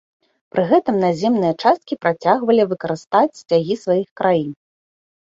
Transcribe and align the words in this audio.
Пры 0.53 0.61
гэтым 0.69 0.95
наземныя 1.01 1.53
часткі 1.67 1.97
працягвалі 2.05 2.65
выкарыстаць 2.71 3.37
сцягі 3.41 3.77
сваіх 3.83 4.07
краін. 4.23 4.49